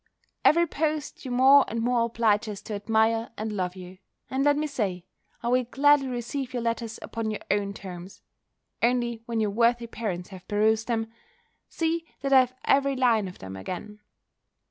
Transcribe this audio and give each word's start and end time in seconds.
Every 0.43 0.65
post 0.65 1.25
you 1.25 1.29
more 1.29 1.63
and 1.67 1.79
more 1.79 2.01
oblige 2.05 2.49
us 2.49 2.63
to 2.63 2.73
admire 2.73 3.29
and 3.37 3.51
love 3.51 3.75
you: 3.75 3.99
and 4.31 4.43
let 4.43 4.57
me 4.57 4.65
say, 4.65 5.05
I 5.43 5.49
will 5.49 5.63
gladly 5.65 6.07
receive 6.07 6.53
your 6.53 6.63
letters 6.63 6.97
upon 7.03 7.29
your 7.29 7.41
own 7.51 7.75
terms: 7.75 8.23
only 8.81 9.21
when 9.27 9.39
your 9.39 9.51
worthy 9.51 9.85
parents 9.85 10.29
have 10.29 10.47
perused 10.47 10.87
them, 10.87 11.11
see 11.69 12.03
that 12.21 12.33
I 12.33 12.39
have 12.39 12.55
every 12.65 12.95
line 12.95 13.27
of 13.27 13.37
them 13.37 13.55
again. 13.55 13.99